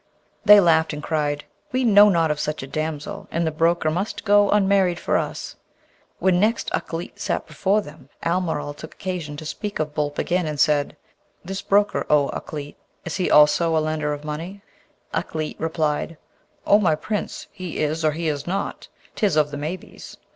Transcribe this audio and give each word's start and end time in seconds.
They 0.43 0.59
laughed, 0.59 0.93
and 0.93 1.03
cried, 1.03 1.43
'We 1.71 1.83
know 1.83 2.09
not 2.09 2.31
of 2.31 2.39
such 2.39 2.63
a 2.63 2.67
damsel, 2.67 3.27
and 3.29 3.45
the 3.45 3.51
broker 3.51 3.91
must 3.91 4.25
go 4.25 4.49
unmarried 4.49 4.97
for 4.99 5.15
us.' 5.15 5.57
When 6.17 6.39
next 6.39 6.71
Ukleet 6.73 7.19
sat 7.19 7.45
before 7.45 7.81
them, 7.81 8.09
Almeryl 8.25 8.73
took 8.73 8.95
occasion 8.95 9.37
to 9.37 9.45
speak 9.45 9.77
of 9.77 9.93
Boolp 9.93 10.17
again, 10.17 10.47
and 10.47 10.59
said, 10.59 10.97
'This 11.45 11.61
broker, 11.61 12.07
O 12.09 12.31
Ukleet, 12.35 12.77
is 13.05 13.17
he 13.17 13.29
also 13.29 13.77
a 13.77 13.77
lender 13.77 14.11
of 14.11 14.23
money?' 14.25 14.63
Ukleet 15.13 15.55
replied, 15.59 16.17
'O 16.65 16.79
my 16.79 16.95
Prince, 16.95 17.45
he 17.51 17.77
is 17.77 18.03
or 18.03 18.13
he 18.13 18.27
is 18.27 18.47
not: 18.47 18.87
'tis 19.15 19.35
of 19.35 19.51
the 19.51 19.57
maybes. 19.57 20.17